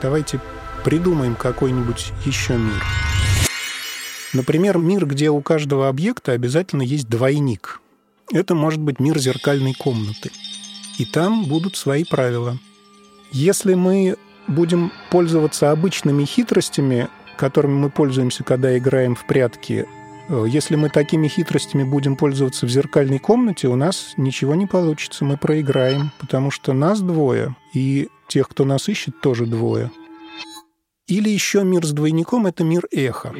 Давайте 0.00 0.40
придумаем 0.84 1.34
какой-нибудь 1.34 2.12
еще 2.24 2.56
мир. 2.56 2.84
Например, 4.32 4.78
мир, 4.78 5.04
где 5.04 5.30
у 5.30 5.40
каждого 5.40 5.88
объекта 5.88 6.30
обязательно 6.30 6.82
есть 6.82 7.08
двойник. 7.08 7.80
Это 8.32 8.54
может 8.54 8.80
быть 8.80 9.00
мир 9.00 9.18
зеркальной 9.18 9.74
комнаты. 9.74 10.30
И 10.98 11.04
там 11.04 11.44
будут 11.44 11.76
свои 11.76 12.04
правила. 12.04 12.58
Если 13.32 13.74
мы 13.74 14.16
будем 14.46 14.92
пользоваться 15.10 15.70
обычными 15.70 16.24
хитростями, 16.24 17.08
которыми 17.36 17.74
мы 17.74 17.90
пользуемся, 17.90 18.44
когда 18.44 18.76
играем 18.76 19.14
в 19.14 19.26
прятки, 19.26 19.86
Э, 20.28 20.46
если 20.48 20.76
мы 20.76 20.88
такими 20.88 21.28
хитростями 21.28 21.84
будем 21.84 22.16
пользоваться 22.16 22.66
в 22.66 22.70
зеркальной 22.70 23.18
комнате, 23.18 23.68
у 23.68 23.76
нас 23.76 24.14
ничего 24.16 24.54
не 24.54 24.66
получится, 24.66 25.24
мы 25.24 25.36
проиграем, 25.36 26.12
потому 26.18 26.50
что 26.50 26.72
нас 26.72 27.00
двое, 27.00 27.56
и 27.72 28.08
тех, 28.28 28.48
кто 28.48 28.64
нас 28.64 28.88
ищет, 28.88 29.20
тоже 29.20 29.46
двое. 29.46 29.90
Или 31.06 31.28
еще 31.28 31.64
мир 31.64 31.84
с 31.84 31.90
двойником— 31.90 32.46
это 32.46 32.64
мир 32.64 32.86
эхо. 32.90 33.34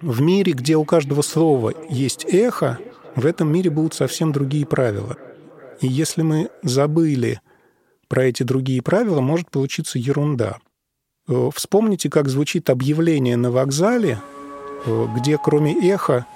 В 0.00 0.20
мире, 0.22 0.52
где 0.52 0.76
у 0.76 0.84
каждого 0.84 1.22
слова 1.22 1.74
есть 1.90 2.24
эхо, 2.24 2.78
в 3.20 3.26
этом 3.26 3.52
мире 3.52 3.70
будут 3.70 3.94
совсем 3.94 4.32
другие 4.32 4.66
правила. 4.66 5.16
И 5.80 5.86
если 5.86 6.22
мы 6.22 6.50
забыли 6.62 7.40
про 8.08 8.24
эти 8.24 8.42
другие 8.42 8.82
правила, 8.82 9.20
может 9.20 9.50
получиться 9.50 9.98
ерунда. 9.98 10.58
Э, 11.28 11.50
вспомните, 11.54 12.10
как 12.10 12.28
звучит 12.28 12.70
объявление 12.70 13.36
на 13.36 13.50
вокзале— 13.50 14.18
Э, 14.86 15.06
где 15.16 15.38
кроме 15.38 15.74
эха 15.90 16.26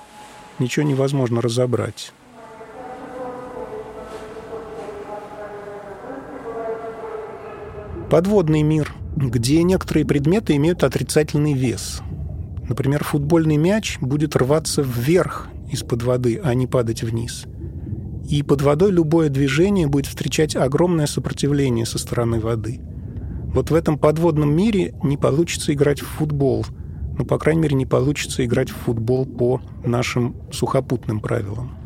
ничего 0.59 0.85
невозможно 0.85 1.41
разобрать. 1.41 2.13
Подводный 8.11 8.63
мир, 8.63 8.93
где 9.17 9.63
некоторые 9.63 10.05
предметы 10.05 10.57
имеют 10.57 10.85
отрицательный 10.85 11.55
вес. 11.55 12.03
Например, 12.69 13.03
футбольный 13.03 13.57
мяч 13.57 13.99
будет 14.01 14.37
рваться 14.37 14.83
вверх 14.83 15.49
из-под 15.73 16.03
воды, 16.03 16.41
а 16.43 16.55
не 16.55 16.67
падать 16.67 17.03
вниз. 17.03 17.47
И 18.29 18.43
под 18.43 18.63
водой 18.63 18.93
любое 18.93 19.29
движение 19.29 19.89
будет 19.89 20.07
встречать 20.07 20.55
огромное 20.55 21.07
сопротивление 21.07 21.87
со 21.87 21.99
стороны 21.99 22.39
воды. 22.39 22.81
Вот 23.55 23.71
в 23.71 23.75
этом 23.75 23.99
подводном 23.99 24.55
мире 24.55 24.95
не 25.03 25.17
получится 25.17 25.73
играть 25.73 26.01
в 26.01 26.07
футбол– 26.07 26.65
ну, 27.19 27.25
по 27.25 27.39
крайней 27.39 27.63
мере, 27.63 27.77
не 27.77 27.87
получится 27.87 28.45
играть 28.45 28.71
в 28.71 28.77
футбол 28.77 29.27
по 29.27 29.61
нашим 29.85 30.35
сухопутным 30.51 31.21
правилам. 31.21 31.77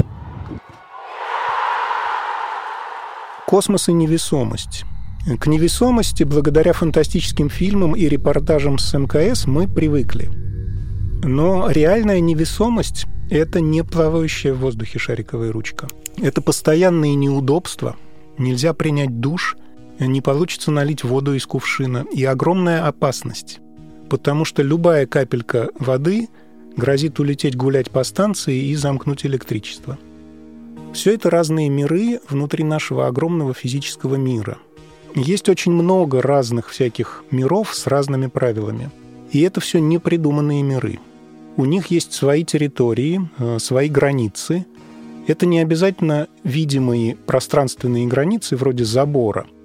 Космос 3.46 3.88
и 3.88 3.92
невесомость. 3.92 4.84
К 5.40 5.46
невесомости, 5.46 6.22
благодаря 6.22 6.72
фантастическим 6.72 7.50
фильмам 7.50 7.96
и 7.96 8.08
репортажам 8.08 8.78
с 8.78 8.96
МКС, 8.96 9.46
мы 9.46 9.66
привыкли. 9.66 10.30
Но 11.24 11.68
реальная 11.70 12.20
невесомость– 12.20 13.06
это 13.30 13.60
не 13.60 13.82
плавающая 13.82 14.52
в 14.54 14.58
воздухе 14.58 14.98
шариковая 14.98 15.52
ручка. 15.52 15.88
Это 16.16 16.40
постоянные 16.40 17.14
неудобства. 17.14 17.96
Нельзя 18.38 18.72
принять 18.72 19.20
душ, 19.20 19.56
не 19.98 20.20
получится 20.20 20.70
налить 20.70 21.04
воду 21.04 21.34
из 21.34 21.46
кувшина. 21.46 22.06
И 22.12 22.24
огромная 22.24 22.86
опасность 22.86 23.60
потому 24.08 24.44
что 24.44 24.62
любая 24.62 25.06
капелька 25.06 25.70
воды 25.78 26.28
грозит 26.76 27.18
улететь 27.18 27.56
гулять 27.56 27.90
по 27.90 28.04
станции 28.04 28.56
и 28.56 28.74
замкнуть 28.74 29.24
электричество. 29.26 29.98
Все 30.92 31.14
это 31.14 31.30
разные 31.30 31.68
миры 31.68 32.20
внутри 32.28 32.64
нашего 32.64 33.06
огромного 33.06 33.54
физического 33.54 34.16
мира. 34.16 34.58
Есть 35.14 35.48
очень 35.48 35.72
много 35.72 36.22
разных 36.22 36.68
всяких 36.68 37.24
миров 37.30 37.74
с 37.74 37.86
разными 37.86 38.26
правилами. 38.26 38.90
И 39.32 39.40
это 39.42 39.60
все 39.60 39.78
непридуманные 39.78 40.62
миры. 40.62 40.98
У 41.56 41.64
них 41.64 41.86
есть 41.86 42.12
свои 42.12 42.44
территории, 42.44 43.28
э, 43.38 43.58
свои 43.58 43.88
границы. 43.88 44.66
Это 45.26 45.46
не 45.46 45.60
обязательно 45.60 46.28
видимые 46.44 47.16
пространственные 47.16 48.06
границы 48.06 48.56
вроде 48.56 48.84
забора– 48.84 49.46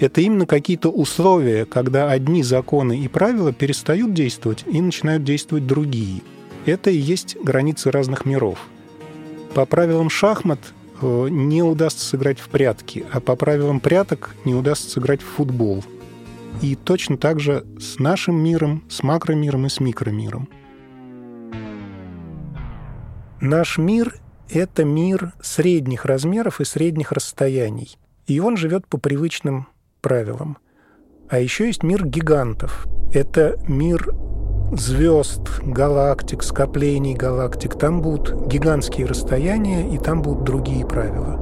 это 0.00 0.22
именно 0.22 0.46
какие-то 0.46 0.88
условия, 0.88 1.66
когда 1.66 2.10
одни 2.10 2.42
законы 2.42 2.98
и 2.98 3.06
правила 3.06 3.52
перестают 3.52 4.14
действовать 4.14 4.64
и 4.66 4.80
начинают 4.80 5.24
действовать 5.24 5.66
другие. 5.66 6.22
Это 6.64 6.90
и 6.90 6.96
есть 6.96 7.36
границы 7.42 7.90
разных 7.90 8.24
миров. 8.24 8.58
По 9.54 9.66
правилам 9.66 10.08
шахмат 10.08 10.58
э, 11.02 11.28
не 11.30 11.62
удастся 11.62 12.06
сыграть 12.06 12.38
в 12.38 12.48
прятки, 12.48 13.04
а 13.12 13.20
по 13.20 13.36
правилам 13.36 13.78
пряток 13.78 14.34
не 14.46 14.54
удастся 14.54 14.88
сыграть 14.88 15.20
в 15.20 15.26
футбол. 15.26 15.84
И 16.62 16.76
точно 16.76 17.18
так 17.18 17.38
же 17.38 17.66
с 17.78 17.98
нашим 17.98 18.42
миром, 18.42 18.82
с 18.88 19.02
макромиром 19.02 19.66
и 19.66 19.68
с 19.68 19.80
микромиром. 19.80 20.48
Наш 23.40 23.78
мир— 23.78 24.16
это 24.50 24.84
мир 24.84 25.32
средних 25.40 26.04
размеров 26.04 26.60
и 26.60 26.64
средних 26.64 27.10
расстояний. 27.10 27.96
И 28.26 28.38
он 28.38 28.58
живет 28.58 28.86
по 28.86 28.98
привычным 28.98 29.66
правилам. 30.02 30.58
А 31.30 31.38
еще 31.38 31.66
есть 31.66 31.82
мир 31.82 32.06
гигантов. 32.06 32.86
Это 33.14 33.58
мир 33.66 34.14
звезд, 34.72 35.60
галактик, 35.62 36.42
скоплений 36.42 37.14
галактик. 37.14 37.78
Там 37.78 38.02
будут 38.02 38.46
гигантские 38.46 39.06
расстояния, 39.06 39.90
и 39.90 39.96
там 39.96 40.20
будут 40.20 40.44
другие 40.44 40.86
правила. 40.86 41.38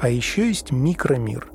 А 0.00 0.08
еще 0.08 0.46
есть 0.46 0.70
микромир. 0.70 1.50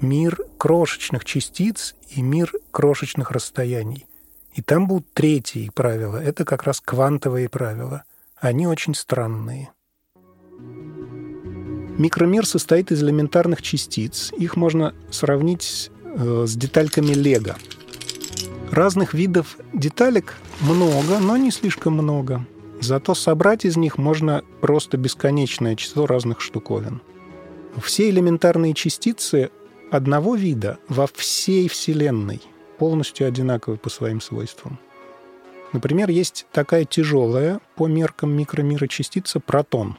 Мир 0.00 0.36
крошечных 0.58 1.24
частиц 1.24 1.94
и 2.10 2.22
мир 2.22 2.52
крошечных 2.72 3.30
расстояний. 3.30 4.06
И 4.56 4.62
там 4.62 4.88
будут 4.88 5.12
третьи 5.12 5.70
правила. 5.72 6.16
Это 6.16 6.46
как 6.46 6.62
раз 6.62 6.80
квантовые 6.80 7.50
правила. 7.50 8.04
Они 8.36 8.66
очень 8.66 8.94
странные. 8.94 9.70
Микромир 11.98 12.46
состоит 12.46 12.90
из 12.90 13.02
элементарных 13.02 13.60
частиц. 13.60 14.32
Их 14.36 14.56
можно 14.56 14.94
сравнить 15.10 15.90
э, 16.02 16.44
с 16.46 16.56
детальками 16.56 17.12
Лего. 17.12 17.56
Разных 18.70 19.12
видов 19.12 19.58
деталек 19.74 20.34
много, 20.60 21.18
но 21.18 21.36
не 21.36 21.50
слишком 21.50 21.92
много. 21.92 22.46
Зато 22.80 23.14
собрать 23.14 23.66
из 23.66 23.76
них 23.76 23.98
можно 23.98 24.42
просто 24.62 24.96
бесконечное 24.96 25.76
число 25.76 26.06
разных 26.06 26.40
штуковин. 26.40 27.02
Все 27.82 28.08
элементарные 28.08 28.72
частицы 28.72 29.50
одного 29.90 30.34
вида 30.34 30.78
во 30.88 31.06
всей 31.06 31.68
Вселенной 31.68 32.40
полностью 32.78 33.26
одинаковы 33.26 33.76
по 33.76 33.90
своим 33.90 34.20
свойствам. 34.20 34.78
Например, 35.72 36.08
есть 36.08 36.46
такая 36.52 36.84
тяжелая 36.84 37.60
по 37.74 37.86
меркам 37.86 38.30
микромира 38.32 38.86
частица 38.86 39.40
протон. 39.40 39.98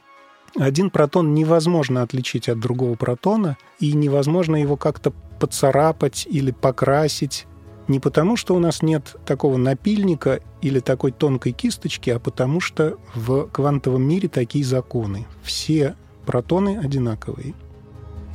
Один 0.58 0.90
протон 0.90 1.34
невозможно 1.34 2.02
отличить 2.02 2.50
от 2.50 2.60
другого 2.60 2.96
протона, 2.96 3.58
и 3.80 3.94
невозможно 3.94 4.56
его 4.56 4.78
как-то 4.78 5.12
поцарапать 5.40 6.26
или 6.30 6.52
покрасить 6.52 7.46
не 7.88 8.00
потому, 8.00 8.36
что 8.36 8.56
у 8.56 8.60
нас 8.60 8.82
нет 8.82 9.16
такого 9.26 9.58
напильника 9.58 10.42
или 10.62 10.80
такой 10.80 11.12
тонкой 11.12 11.54
кисточки, 11.54 12.10
а 12.10 12.20
потому 12.20 12.60
что 12.60 12.98
в 13.16 13.48
квантовом 13.48 14.04
мире 14.04 14.28
такие 14.28 14.66
законы. 14.66 15.26
Все 15.42 15.96
протоны 16.26 16.80
одинаковые. 16.84 17.54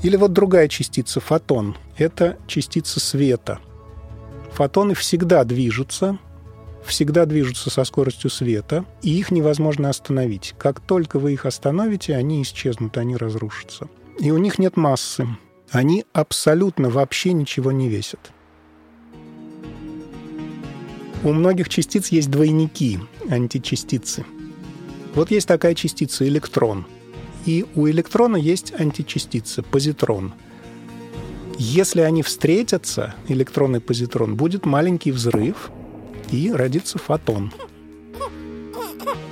Или 0.03 0.17
вот 0.17 0.33
другая 0.33 0.69
частица, 0.69 1.21
фотон. 1.21 1.77
Это 1.97 2.39
частица 2.47 2.99
света. 2.99 3.61
Фотоны 4.55 4.95
всегда 4.95 5.45
движутся, 5.45 6.19
всегда 6.85 7.25
движутся 7.27 7.71
со 7.71 7.85
скоростью 7.85 8.31
света, 8.31 8.85
и 9.03 9.19
их 9.19 9.31
невозможно 9.31 9.89
остановить. 9.89 10.55
Как 10.59 10.81
только 10.81 11.19
вы 11.19 11.33
их 11.33 11.47
остановите, 11.47 12.15
они 12.15 12.43
исчезнут, 12.43 12.99
они 12.99 13.17
разрушатся. 13.17 13.89
И 14.19 14.31
у 14.31 14.39
них 14.39 14.59
нет 14.59 14.77
массы. 14.77 15.27
Они 15.71 16.05
абсолютно 16.13 16.91
вообще 16.91 17.33
ничего 17.33 17.73
не 17.73 17.89
весят. 17.89 18.33
У 21.25 21.33
многих 21.33 21.69
частиц 21.69 22.09
есть 22.09 22.31
двойники, 22.31 22.99
античастицы. 23.31 24.27
Вот 25.15 25.31
есть 25.31 25.49
такая 25.49 25.75
частица 25.75 26.27
электрон. 26.27 26.85
И 27.47 27.65
у 27.75 27.89
электрона 27.89 28.37
есть 28.37 28.73
античастица, 28.79 29.63
позитрон. 29.63 30.35
Если 31.59 32.01
они 32.01 32.23
встретятся, 32.23 33.15
электрон 33.29 33.77
и 33.77 33.81
позитрон, 33.81 34.37
будет 34.37 34.67
маленький 34.67 35.13
взрыв, 35.13 35.71
и 36.31 36.51
родится 36.53 36.99
фотон. 36.99 37.53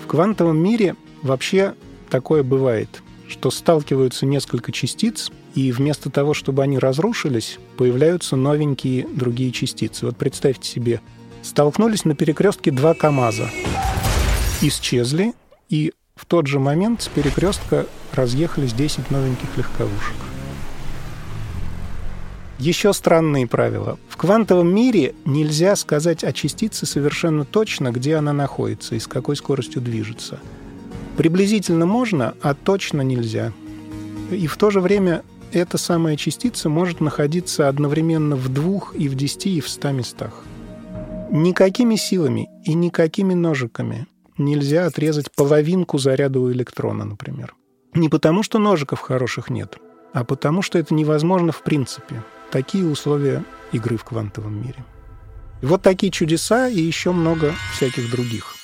В 0.05 0.07
квантовом 0.07 0.59
мире 0.59 0.97
вообще 1.23 1.75
такое 2.11 2.43
бывает, 2.43 3.03
что 3.29 3.51
сталкиваются 3.51 4.27
несколько 4.27 4.73
частиц, 4.73 5.31
и 5.55 5.73
вместо 5.73 6.11
того, 6.11 6.35
чтобы 6.35 6.63
они 6.63 6.79
разрушились, 6.79 7.59
появляются 7.77 8.37
новенькие 8.37 9.07
другие 9.09 9.51
частицы. 9.51 10.07
Вот 10.07 10.17
представьте 10.17 10.69
себе 10.69 11.01
Столкнулись 11.43 12.05
на 12.05 12.15
перекрестке 12.15 12.71
два 12.71 12.95
КАМАЗа. 12.95 13.51
Исчезли, 14.61 15.33
и 15.69 15.93
в 16.15 16.27
тот 16.27 16.47
же 16.47 16.59
момент 16.59 17.03
с 17.03 17.09
перекрестка 17.09 17.87
разъехались 18.13 18.75
10 18.75 19.11
новеньких 19.11 19.57
легковушек. 19.57 20.17
Еще 22.61 22.93
странные 22.93 23.47
правила. 23.47 23.99
В 24.07 24.19
квантовом 24.19 24.75
мире 24.75 25.15
нельзя 25.25 25.75
сказать 25.77 26.23
о 26.25 26.33
частице 26.35 26.85
совершенно 26.85 27.47
точно, 27.47 27.91
где 27.91 28.17
она 28.17 28.35
находится 28.35 28.95
и 28.95 28.99
с 28.99 29.07
какой 29.07 29.37
скоростью 29.37 29.81
движется. 29.81 30.39
Приблизительно 31.17 31.87
можно, 31.87 32.35
а 32.43 32.53
точно 32.53 33.01
нельзя. 33.01 33.55
И 34.31 34.47
в 34.47 34.59
то 34.59 34.69
же 34.69 34.83
время 34.83 35.23
эта 35.53 35.79
самая 35.79 36.19
частица 36.19 36.69
может 36.69 37.01
находиться 37.01 37.67
одновременно 37.67 38.37
в 38.37 38.51
двух 38.53 38.95
и 38.95 39.09
в 39.09 39.15
десяти 39.15 39.57
и 39.57 39.63
в 39.63 39.69
ста 39.71 39.93
местах. 39.93 40.45
Никакими 41.31 41.97
силами 41.97 42.51
и 42.67 42.75
никакими 42.75 43.33
ножиками 43.33 44.07
нельзя 44.37 44.85
отрезать 44.85 45.33
половинку 45.35 45.97
заряда 45.97 46.41
у 46.41 46.53
электрона, 46.53 47.07
например. 47.07 47.55
Не 47.95 48.11
потому, 48.11 48.43
что 48.43 48.59
ножиков 48.59 49.01
хороших 49.01 49.49
нет, 49.49 49.79
а 50.13 50.25
потому, 50.25 50.61
что 50.61 50.79
это 50.79 50.93
невозможно 50.93 51.53
в 51.53 51.63
принципе. 51.63 52.23
Такие 52.51 52.87
условия 52.87 53.45
игры 53.73 53.97
в 53.97 54.05
квантовом 54.05 54.61
мире. 54.63 54.85
Вот 55.63 55.83
такие 55.83 56.11
чудеса 56.11 56.69
и 56.69 56.81
еще 56.81 57.13
много 57.13 57.55
всяких 57.73 58.11
других. 58.11 58.55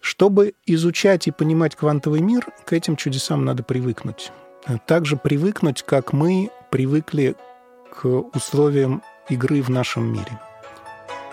Чтобы 0.00 0.54
изучать 0.64 1.26
и 1.26 1.30
понимать 1.30 1.76
квантовый 1.76 2.20
мир, 2.20 2.46
к 2.64 2.72
этим 2.72 2.96
чудесам 2.96 3.44
надо 3.44 3.62
привыкнуть. 3.62 4.32
Также 4.86 5.16
привыкнуть, 5.16 5.82
как 5.82 6.12
мы 6.12 6.50
привыкли 6.70 7.34
к 7.90 8.06
условиям 8.06 9.02
игры 9.28 9.60
в 9.62 9.70
нашем 9.70 10.12
мире– 10.12 10.38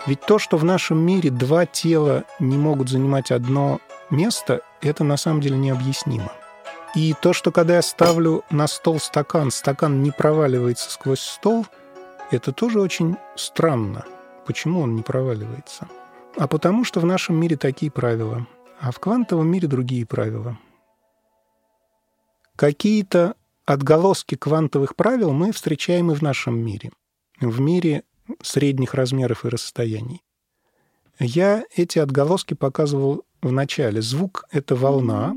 ведь 0.06 0.20
то, 0.20 0.38
что 0.38 0.56
в 0.56 0.64
нашем 0.64 0.98
мире 0.98 1.30
два 1.30 1.66
тела 1.66 2.24
не 2.38 2.56
могут 2.56 2.88
занимать 2.88 3.32
одно 3.32 3.80
место, 4.08 4.60
это 4.80 5.02
на 5.02 5.16
самом 5.16 5.40
деле 5.40 5.56
необъяснимо. 5.56 6.30
И 6.94 7.14
то, 7.20 7.32
что 7.32 7.52
когда 7.52 7.76
я 7.76 7.82
ставлю 7.82 8.44
на 8.50 8.66
стол 8.66 8.98
стакан, 8.98 9.50
стакан 9.50 10.02
не 10.02 10.10
проваливается 10.10 10.90
сквозь 10.90 11.20
стол, 11.20 11.66
это 12.30 12.52
тоже 12.52 12.80
очень 12.80 13.16
странно. 13.36 14.04
Почему 14.46 14.80
он 14.80 14.94
не 14.94 15.02
проваливается? 15.02 15.88
А 16.36 16.46
потому 16.48 16.84
что 16.84 17.00
в 17.00 17.06
нашем 17.06 17.36
мире 17.36 17.56
такие 17.56 17.90
правила, 17.90 18.46
а 18.80 18.90
в 18.90 18.98
квантовом 18.98 19.48
мире 19.48 19.68
другие 19.68 20.06
правила. 20.06 20.58
Какие-то 22.56 23.34
отголоски 23.64 24.34
квантовых 24.34 24.96
правил 24.96 25.32
мы 25.32 25.52
встречаем 25.52 26.10
и 26.10 26.14
в 26.14 26.22
нашем 26.22 26.58
мире. 26.58 26.90
В 27.40 27.60
мире 27.60 28.04
средних 28.42 28.94
размеров 28.94 29.44
и 29.44 29.48
расстояний. 29.48 30.22
Я 31.18 31.64
эти 31.74 31.98
отголоски 31.98 32.54
показывал 32.54 33.24
в 33.42 33.52
начале. 33.52 34.02
Звук— 34.02 34.44
это 34.50 34.74
волна, 34.74 35.34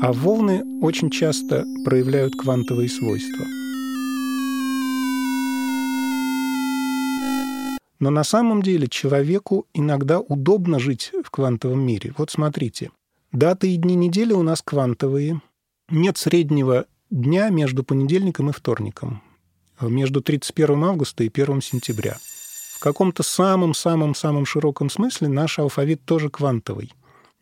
а 0.00 0.12
волны 0.12 0.62
очень 0.80 1.10
часто 1.10 1.64
проявляют 1.84 2.34
квантовые 2.34 2.88
свойства. 2.88 3.44
Но 7.98 8.10
на 8.10 8.24
самом 8.24 8.62
деле 8.62 8.88
человеку 8.88 9.66
иногда 9.74 10.20
удобно 10.20 10.78
жить 10.78 11.12
в 11.24 11.30
квантовом 11.30 11.80
мире. 11.80 12.12
Вот 12.16 12.30
смотрите, 12.30 12.90
даты 13.32 13.72
и 13.72 13.76
дни 13.76 13.94
недели 13.94 14.32
у 14.32 14.42
нас 14.42 14.62
квантовые. 14.62 15.40
Нет 15.88 16.18
среднего 16.18 16.86
дня 17.10 17.50
между 17.50 17.84
понедельником 17.84 18.50
и 18.50 18.52
вторником 18.52 19.22
между 19.88 20.20
31 20.20 20.84
августа 20.84 21.24
и 21.24 21.30
1 21.32 21.60
сентября. 21.60 22.16
В 22.76 22.80
каком-то 22.80 23.22
самом-самом-самом 23.22 24.44
широком 24.44 24.90
смысле 24.90 25.28
наш 25.28 25.58
алфавит 25.58 26.04
тоже 26.04 26.30
квантовый. 26.30 26.92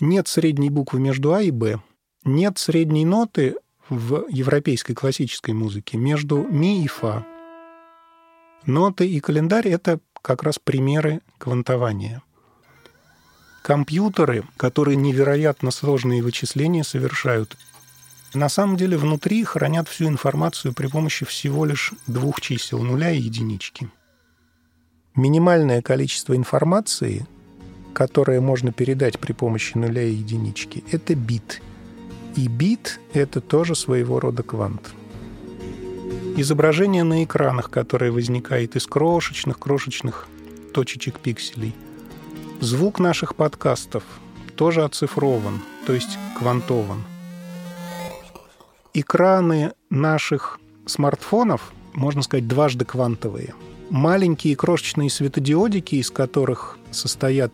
Нет 0.00 0.28
средней 0.28 0.70
буквы 0.70 1.00
между 1.00 1.32
А 1.32 1.42
и 1.42 1.50
Б. 1.50 1.80
Нет 2.24 2.58
средней 2.58 3.06
ноты 3.06 3.56
в 3.88 4.26
европейской 4.28 4.92
классической 4.92 5.54
музыке 5.54 5.96
между 5.96 6.42
ми 6.42 6.84
и 6.84 6.86
фа. 6.86 7.24
Ноты 8.66 9.08
и 9.08 9.20
календарь— 9.20 9.68
это 9.70 10.00
как 10.20 10.42
раз 10.42 10.58
примеры 10.58 11.22
квантования. 11.38 12.22
Компьютеры, 13.62 14.44
которые 14.58 14.96
невероятно 14.96 15.70
сложные 15.70 16.22
вычисления 16.22 16.84
совершают, 16.84 17.56
на 18.34 18.50
самом 18.50 18.76
деле 18.76 18.98
внутри 18.98 19.42
хранят 19.44 19.88
всю 19.88 20.06
информацию 20.06 20.74
при 20.74 20.88
помощи 20.88 21.24
всего 21.24 21.64
лишь 21.64 21.92
двух 22.06 22.42
чисел– 22.42 22.82
нуля 22.82 23.10
и 23.10 23.18
единички. 23.18 23.88
Минимальное 25.14 25.80
количество 25.80 26.36
информации, 26.36 27.26
которое 27.94 28.42
можно 28.42 28.72
передать 28.72 29.18
при 29.18 29.32
помощи 29.32 29.76
нуля 29.78 30.02
и 30.02 30.12
единички,– 30.12 30.84
это 30.92 31.14
бит. 31.14 31.62
И 32.36 32.48
бит– 32.48 33.00
это 33.12 33.40
тоже 33.40 33.74
своего 33.74 34.20
рода 34.20 34.42
квант. 34.42 34.92
изображение 36.36 37.04
на 37.04 37.24
экранах, 37.24 37.70
которое 37.70 38.10
возникает 38.12 38.76
из 38.76 38.86
крошечных-крошечных 38.86 40.26
точечек 40.72 41.18
пикселей. 41.18 41.74
Звук 42.60 42.98
наших 42.98 43.34
подкастов 43.34 44.04
тоже 44.56 44.84
оцифрован, 44.84 45.60
то 45.86 45.92
есть 45.92 46.18
квантован. 46.38 47.02
Экраны 48.94 49.72
наших 49.90 50.60
смартфонов, 50.86 51.72
можно 51.94 52.22
сказать, 52.22 52.46
дважды 52.48 52.84
квантовые. 52.84 53.54
Маленькие 53.90 54.56
крошечные 54.56 55.10
светодиодики, 55.10 55.96
из 55.96 56.10
которых 56.10 56.78
состоят 56.90 57.52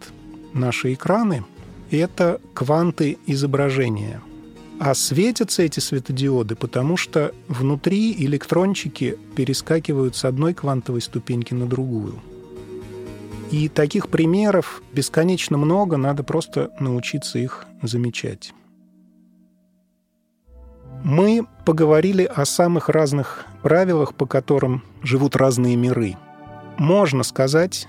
наши 0.53 0.95
экраны, 0.95 1.45
это 1.91 2.41
кванты 2.55 3.19
изображения. 3.27 4.21
А 4.79 4.95
светятся 4.95 5.63
эти 5.63 5.81
светодиоды, 5.81 6.55
потому 6.55 6.97
что 6.97 7.35
внутри 7.49 8.13
электрончики 8.25 9.19
перескакивают 9.35 10.17
с 10.17 10.25
одной 10.25 10.53
квантовой 10.53 11.01
ступеньки 11.01 11.55
на 11.55 11.67
другую. 11.67 12.21
И 13.51 13.69
таких 13.69 14.09
примеров 14.09 14.83
бесконечно 14.93 15.57
много, 15.57 15.97
надо 15.97 16.25
просто 16.25 16.71
научиться 16.79 17.39
их 17.39 17.65
замечать. 17.83 18.53
Мы 21.05 21.47
поговорили 21.65 22.25
о 22.25 22.45
самых 22.45 22.89
разных 22.89 23.47
правилах, 23.63 24.15
по 24.15 24.27
которым 24.27 24.83
живут 25.03 25.37
разные 25.37 25.77
миры. 25.77 26.17
Можно 26.79 27.23
сказать, 27.23 27.89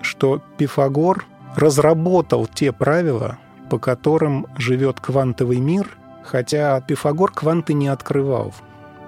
что 0.00 0.40
Пифагор 0.56 1.26
разработал 1.56 2.46
те 2.46 2.72
правила, 2.72 3.38
по 3.68 3.78
которым 3.78 4.46
живет 4.56 5.00
квантовый 5.00 5.58
мир, 5.58 5.96
хотя 6.24 6.80
Пифагор 6.80 7.32
кванты 7.32 7.74
не 7.74 7.88
открывал. 7.88 8.54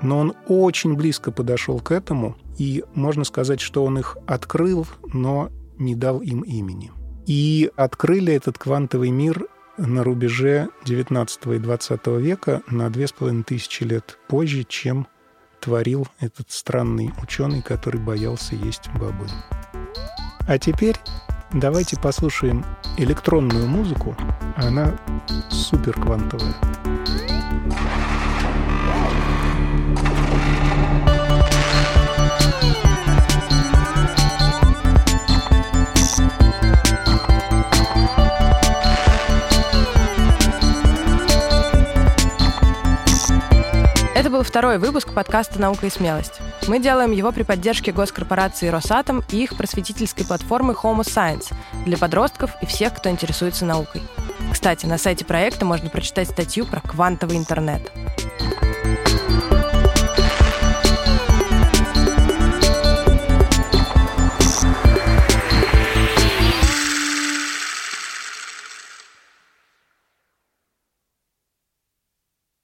Но 0.03 0.19
он 0.19 0.35
очень 0.49 0.95
близко 0.95 1.33
подошел 1.33 1.81
к 1.81 1.91
этому, 1.91 2.37
и 2.59 2.85
можно 2.95 3.25
сказать, 3.25 3.61
что 3.61 3.85
он 3.85 3.99
их 3.99 4.17
открыл, 4.27 4.87
но 5.13 5.51
не 5.79 5.95
дал 5.95 6.21
им 6.21 6.43
имени. 6.43 6.93
И 7.27 7.71
открыли 7.77 8.35
этот 8.35 8.59
квантовый 8.59 9.11
мир 9.11 9.47
на 9.77 10.05
рубеже 10.05 10.69
19 10.85 11.47
и 11.47 11.59
20 11.59 12.07
века 12.19 12.63
на 12.69 12.91
две 12.91 13.07
с 13.07 13.13
половиной 13.13 13.45
тысячи 13.45 13.83
лет 13.83 14.19
позже, 14.29 14.65
чем 14.65 15.07
творил 15.61 16.07
этот 16.21 16.51
странный 16.51 17.13
ученый, 17.23 17.63
который 17.63 18.01
боялся 18.01 18.55
есть 18.55 18.91
бобы. 18.99 19.27
А 20.47 20.59
теперь 20.59 20.97
давайте 21.53 21.99
послушаем 21.99 22.65
электронную 22.97 23.67
музыку. 23.67 24.17
Она 24.57 24.93
супер 25.51 25.95
квантовая. 25.95 26.55
Это 44.15 44.31
был 44.31 44.43
второй 44.43 44.79
выпуск 44.79 45.13
подкаста 45.13 45.61
«Наука 45.61 45.87
и 45.87 45.91
смелость». 45.91 46.41
Мы 46.67 46.79
делаем 46.79 47.13
его 47.13 47.31
при 47.31 47.43
поддержке 47.43 47.93
госкорпорации 47.93 48.69
«Росатом» 48.69 49.23
и 49.31 49.43
их 49.43 49.57
просветительской 49.57 50.25
платформы 50.25 50.73
Homo 50.73 51.03
Science 51.03 51.53
для 51.85 51.99
подростков 51.99 52.53
и 52.63 52.67
всех, 52.67 52.95
кто 52.95 53.11
интересуется 53.11 53.67
наукой. 53.67 54.03
Кстати, 54.51 54.87
на 54.87 54.97
сайте 54.97 55.25
проекта 55.27 55.67
можно 55.67 55.91
прочитать 55.91 56.31
статью 56.31 56.65
про 56.65 56.81
квантовый 56.81 57.37
интернет– 57.37 57.93